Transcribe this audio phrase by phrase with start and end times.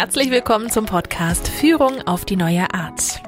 [0.00, 3.20] Herzlich willkommen zum Podcast Führung auf die neue Art.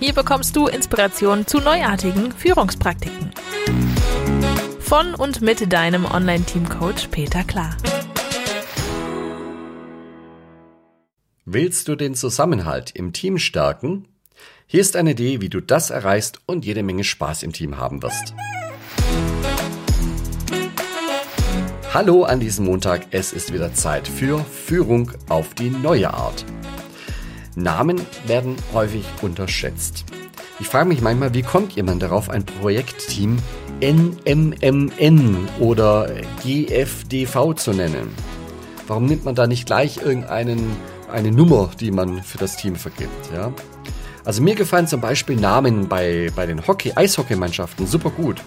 [0.00, 3.30] Hier bekommst du Inspiration zu neuartigen Führungspraktiken.
[4.80, 7.76] Von und mit deinem Online-Team-Coach Peter Klar.
[11.44, 14.08] Willst du den Zusammenhalt im Team stärken?
[14.66, 18.02] Hier ist eine Idee, wie du das erreichst und jede Menge Spaß im Team haben
[18.02, 18.34] wirst.
[21.96, 26.44] Hallo an diesem Montag, es ist wieder Zeit für Führung auf die neue Art.
[27.54, 30.04] Namen werden häufig unterschätzt.
[30.60, 33.38] Ich frage mich manchmal, wie kommt jemand darauf, ein Projektteam
[33.80, 36.10] NMMN oder
[36.44, 38.14] GFDV zu nennen?
[38.86, 40.76] Warum nimmt man da nicht gleich irgendeinen
[41.10, 43.30] eine Nummer, die man für das Team vergibt?
[43.32, 43.54] Ja?
[44.22, 48.42] Also mir gefallen zum Beispiel Namen bei, bei den Hockey, Eishockeymannschaften super gut.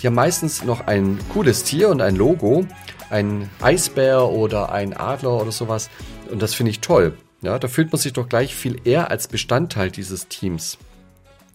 [0.00, 2.66] Die haben meistens noch ein cooles Tier und ein Logo,
[3.10, 5.90] ein Eisbär oder ein Adler oder sowas.
[6.30, 7.16] Und das finde ich toll.
[7.40, 10.78] Ja, da fühlt man sich doch gleich viel eher als Bestandteil dieses Teams.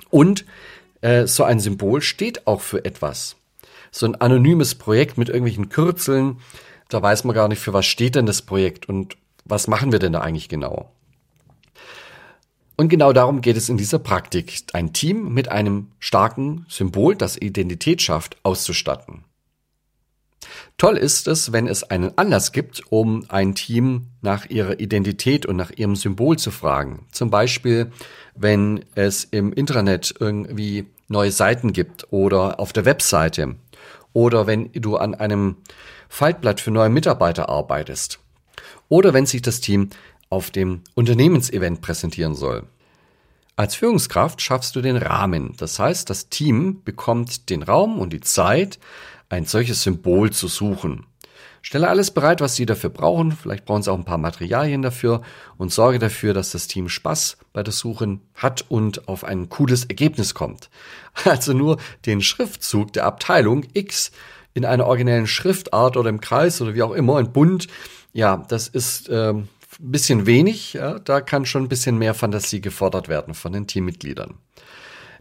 [0.10, 0.46] Und
[1.02, 3.36] äh, so ein Symbol steht auch für etwas.
[3.92, 6.40] So ein anonymes Projekt mit irgendwelchen Kürzeln,
[6.90, 10.00] da weiß man gar nicht, für was steht denn das Projekt und was machen wir
[10.00, 10.92] denn da eigentlich genau.
[12.76, 17.38] Und genau darum geht es in dieser Praktik, ein Team mit einem starken Symbol, das
[17.38, 19.24] Identität schafft, auszustatten.
[20.78, 25.56] Toll ist es, wenn es einen Anlass gibt, um ein Team nach ihrer Identität und
[25.56, 27.06] nach ihrem Symbol zu fragen.
[27.12, 27.92] Zum Beispiel,
[28.36, 33.56] wenn es im Intranet irgendwie neue Seiten gibt oder auf der Webseite
[34.14, 35.58] oder wenn du an einem
[36.10, 38.20] Faltblatt für neue Mitarbeiter arbeitest
[38.90, 39.90] oder wenn sich das Team
[40.34, 42.64] auf dem Unternehmensevent präsentieren soll.
[43.56, 45.54] Als Führungskraft schaffst du den Rahmen.
[45.58, 48.80] Das heißt, das Team bekommt den Raum und die Zeit,
[49.30, 51.06] ein solches Symbol zu suchen.
[51.62, 53.32] Stelle alles bereit, was Sie dafür brauchen.
[53.32, 55.22] Vielleicht brauchen Sie auch ein paar Materialien dafür
[55.58, 59.86] und sorge dafür, dass das Team Spaß bei der Suchen hat und auf ein cooles
[59.86, 60.70] Ergebnis kommt.
[61.26, 61.78] Also nur
[62.08, 64.12] den Schriftzug der Abteilung X
[64.56, 67.68] in einer originellen Schriftart oder im Kreis oder wie auch immer, ein Bund.
[68.14, 69.48] Ja, das ist ähm,
[69.80, 70.74] ein bisschen wenig.
[70.74, 74.36] Ja, da kann schon ein bisschen mehr Fantasie gefordert werden von den Teammitgliedern.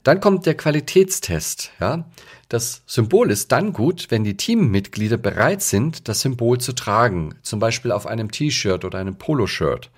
[0.02, 1.70] Dann kommt der Qualitätstest.
[1.80, 2.10] Ja.
[2.48, 7.60] Das Symbol ist dann gut, wenn die Teammitglieder bereit sind, das Symbol zu tragen, zum
[7.60, 9.90] Beispiel auf einem T-Shirt oder einem Poloshirt.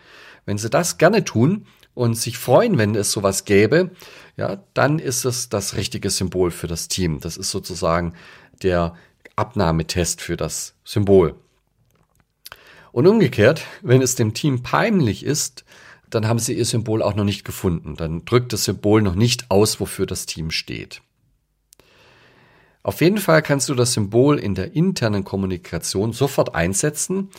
[0.47, 3.91] Wenn sie das gerne tun und sich freuen, wenn es sowas gäbe,
[4.37, 7.21] ja, dann ist es das richtige Symbol für das Team.
[7.21, 8.15] Das ist sozusagen
[8.63, 8.95] der
[9.37, 11.35] Abnahmetest für das Symbol.
[12.95, 15.65] Und umgekehrt, wenn es dem Team peinlich ist,
[16.11, 17.97] dann haben sie ihr Symbol auch noch nicht gefunden.
[17.97, 21.03] Dann drückt das Symbol noch nicht aus, wofür das Team steht.
[22.85, 27.31] Auf jeden Fall kannst du das Symbol in der internen Kommunikation sofort einsetzen.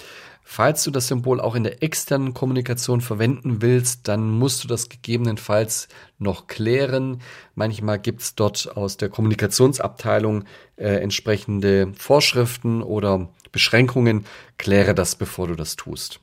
[0.47, 4.89] Falls du das Symbol auch in der externen Kommunikation verwenden willst, dann musst du das
[4.89, 5.87] gegebenenfalls
[6.19, 7.21] noch klären.
[7.55, 10.43] Manchmal gibt es dort aus der Kommunikationsabteilung
[10.77, 14.25] äh, entsprechende Vorschriften oder Beschränkungen.
[14.57, 16.19] Kläre das, bevor du das tust.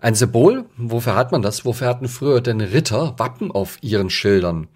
[0.00, 1.66] Ein Symbol, wofür hat man das?
[1.66, 4.68] Wofür hatten früher denn Ritter Wappen auf ihren Schildern?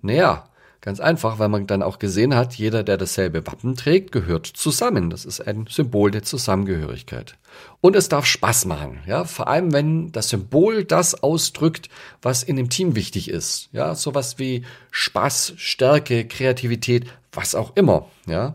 [0.00, 0.48] Naja,
[0.82, 5.10] Ganz einfach, weil man dann auch gesehen hat, jeder, der dasselbe Wappen trägt, gehört zusammen.
[5.10, 7.36] Das ist ein Symbol der Zusammengehörigkeit.
[7.82, 11.90] Und es darf Spaß machen, ja, vor allem wenn das Symbol das ausdrückt,
[12.22, 18.06] was in dem Team wichtig ist, ja, sowas wie Spaß, Stärke, Kreativität, was auch immer,
[18.26, 18.54] ja.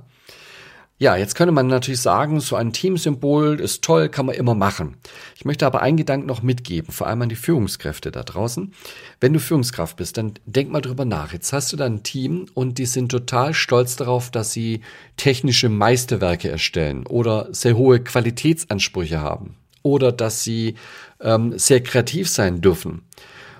[0.97, 4.95] Ja, jetzt könnte man natürlich sagen, so ein Teamsymbol ist toll, kann man immer machen.
[5.35, 8.73] Ich möchte aber einen Gedanken noch mitgeben, vor allem an die Führungskräfte da draußen.
[9.19, 11.33] Wenn du Führungskraft bist, dann denk mal drüber nach.
[11.33, 14.83] Jetzt hast du da ein Team und die sind total stolz darauf, dass sie
[15.17, 20.75] technische Meisterwerke erstellen oder sehr hohe Qualitätsansprüche haben oder dass sie
[21.19, 23.01] ähm, sehr kreativ sein dürfen.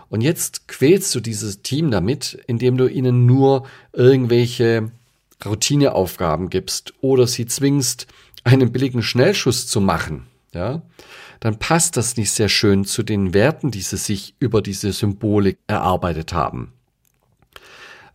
[0.08, 4.92] Und jetzt quälst du dieses Team damit, indem du ihnen nur irgendwelche
[5.44, 8.08] Routineaufgaben gibst oder sie zwingst,
[8.44, 10.84] einen billigen Schnellschuss zu machen, ja,
[11.40, 15.58] dann passt das nicht sehr schön zu den Werten, die sie sich über diese Symbolik
[15.68, 16.74] erarbeitet haben.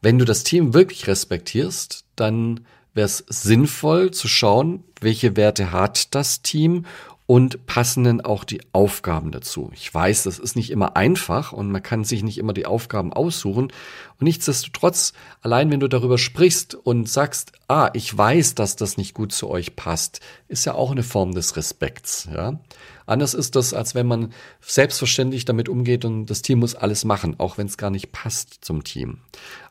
[0.03, 2.61] Wenn du das Team wirklich respektierst, dann
[2.95, 6.87] wäre es sinnvoll zu schauen, welche Werte hat das Team
[7.31, 9.71] und passen dann auch die Aufgaben dazu.
[9.73, 13.13] Ich weiß, das ist nicht immer einfach und man kann sich nicht immer die Aufgaben
[13.13, 13.67] aussuchen.
[13.67, 19.15] Und nichtsdestotrotz, allein wenn du darüber sprichst und sagst, ah, ich weiß, dass das nicht
[19.15, 20.19] gut zu euch passt,
[20.49, 22.59] ist ja auch eine Form des Respekts, ja.
[23.07, 27.39] Anders ist das, als wenn man selbstverständlich damit umgeht und das Team muss alles machen,
[27.39, 29.19] auch wenn es gar nicht passt zum Team.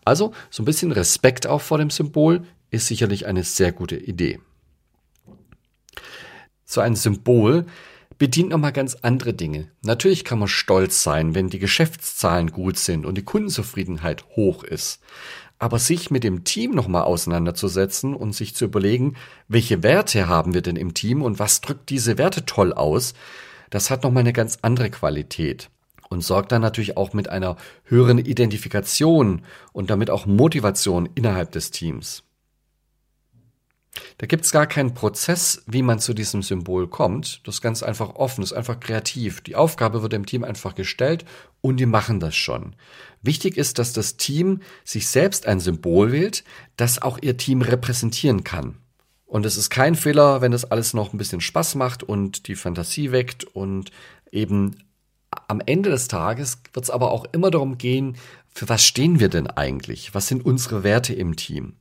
[0.06, 4.40] Also, so ein bisschen Respekt auch vor dem Symbol ist sicherlich eine sehr gute Idee.
[6.72, 7.66] So ein Symbol
[8.20, 9.72] bedient nochmal ganz andere Dinge.
[9.82, 15.00] Natürlich kann man stolz sein, wenn die Geschäftszahlen gut sind und die Kundenzufriedenheit hoch ist.
[15.58, 19.16] Aber sich mit dem Team nochmal auseinanderzusetzen und sich zu überlegen,
[19.48, 23.16] welche Werte haben wir denn im Team und was drückt diese Werte toll aus,
[23.72, 25.72] das hat nochmal eine ganz andere Qualität
[26.08, 29.42] und sorgt dann natürlich auch mit einer höheren Identifikation
[29.74, 32.29] und damit auch Motivation innerhalb des Teams.
[34.18, 37.42] Da gibt es gar keinen Prozess, wie man zu diesem Symbol kommt.
[37.46, 39.42] Das ist ganz einfach offen, das ist einfach kreativ.
[39.42, 41.26] Die Aufgabe wird dem Team einfach gestellt
[41.62, 42.76] und die machen das schon.
[43.22, 46.44] Wichtig ist, dass das Team sich selbst ein Symbol wählt,
[46.78, 48.78] das auch ihr Team repräsentieren kann.
[49.26, 52.56] Und es ist kein Fehler, wenn das alles noch ein bisschen Spaß macht und die
[52.56, 53.92] Fantasie weckt und
[54.32, 54.76] eben
[55.48, 58.18] am Ende des Tages wird es aber auch immer darum gehen,
[58.48, 60.16] für was stehen wir denn eigentlich?
[60.16, 61.74] Was sind unsere Werte im Team?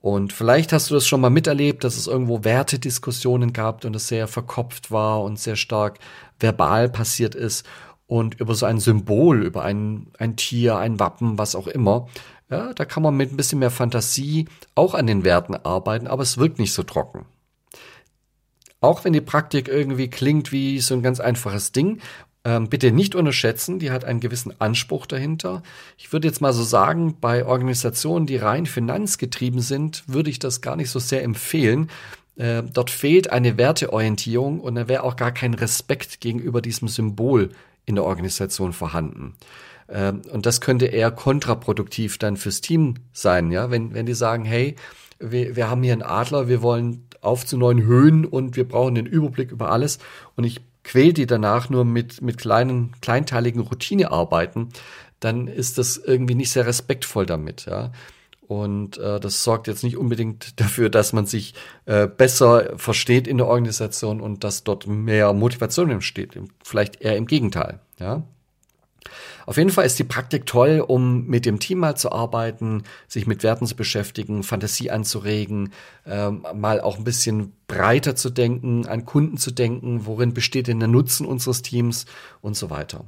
[0.00, 4.08] Und vielleicht hast du das schon mal miterlebt, dass es irgendwo Wertediskussionen gab und es
[4.08, 5.98] sehr verkopft war und sehr stark
[6.38, 7.66] verbal passiert ist
[8.06, 12.08] und über so ein Symbol, über ein, ein Tier, ein Wappen, was auch immer.
[12.50, 16.22] Ja, da kann man mit ein bisschen mehr Fantasie auch an den Werten arbeiten, aber
[16.22, 17.26] es wirkt nicht so trocken.
[18.80, 22.00] Auch wenn die Praktik irgendwie klingt wie so ein ganz einfaches Ding,
[22.48, 25.62] ähm, bitte nicht unterschätzen, die hat einen gewissen Anspruch dahinter.
[25.98, 30.62] Ich würde jetzt mal so sagen, bei Organisationen, die rein finanzgetrieben sind, würde ich das
[30.62, 31.90] gar nicht so sehr empfehlen.
[32.36, 37.50] Äh, dort fehlt eine Werteorientierung und da wäre auch gar kein Respekt gegenüber diesem Symbol
[37.84, 39.34] in der Organisation vorhanden.
[39.90, 44.46] Ähm, und das könnte eher kontraproduktiv dann fürs Team sein, ja, wenn, wenn die sagen,
[44.46, 44.74] hey,
[45.20, 48.94] wir, wir haben hier einen Adler, wir wollen auf zu neuen Höhen und wir brauchen
[48.94, 49.98] den Überblick über alles.
[50.36, 54.70] Und ich quält die danach nur mit, mit kleinen, kleinteiligen Routinearbeiten,
[55.20, 57.92] dann ist das irgendwie nicht sehr respektvoll damit, ja.
[58.46, 61.52] Und äh, das sorgt jetzt nicht unbedingt dafür, dass man sich
[61.84, 66.40] äh, besser versteht in der Organisation und dass dort mehr Motivation entsteht.
[66.64, 68.22] Vielleicht eher im Gegenteil, ja.
[69.46, 73.26] Auf jeden Fall ist die Praktik toll, um mit dem Team mal zu arbeiten, sich
[73.26, 75.72] mit Werten zu beschäftigen, Fantasie anzuregen,
[76.06, 80.80] ähm, mal auch ein bisschen breiter zu denken, an Kunden zu denken, worin besteht denn
[80.80, 82.04] der Nutzen unseres Teams
[82.40, 83.04] und so weiter.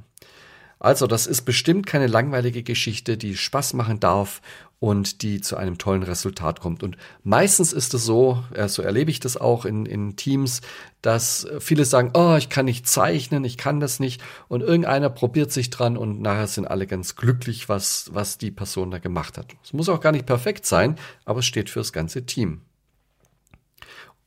[0.81, 4.41] Also, das ist bestimmt keine langweilige Geschichte, die Spaß machen darf
[4.79, 6.81] und die zu einem tollen Resultat kommt.
[6.81, 10.61] Und meistens ist es so, so erlebe ich das auch in, in Teams,
[11.03, 14.23] dass viele sagen, oh, ich kann nicht zeichnen, ich kann das nicht.
[14.47, 18.89] Und irgendeiner probiert sich dran und nachher sind alle ganz glücklich, was, was die Person
[18.89, 19.45] da gemacht hat.
[19.63, 20.95] Es muss auch gar nicht perfekt sein,
[21.25, 22.61] aber es steht fürs ganze Team.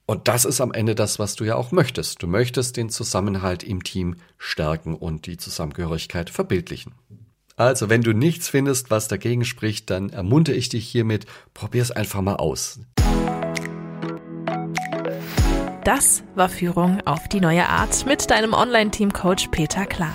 [0.06, 2.22] Und das ist am Ende das, was du ja auch möchtest.
[2.22, 6.94] Du möchtest den Zusammenhalt im Team stärken und die Zusammengehörigkeit verbildlichen.
[7.56, 11.92] Also, wenn du nichts findest, was dagegen spricht, dann ermuntere ich dich hiermit, probier es
[11.92, 12.80] einfach mal aus.
[15.84, 20.14] Das war Führung auf die neue Art mit deinem Online-Team-Coach Peter Klar.